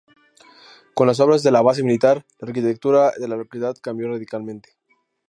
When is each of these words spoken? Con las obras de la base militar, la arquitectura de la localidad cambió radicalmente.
Con 0.95 1.05
las 1.05 1.19
obras 1.19 1.43
de 1.43 1.51
la 1.51 1.61
base 1.61 1.83
militar, 1.83 2.25
la 2.39 2.47
arquitectura 2.47 3.11
de 3.19 3.27
la 3.27 3.35
localidad 3.35 3.75
cambió 3.79 4.09
radicalmente. 4.09 4.75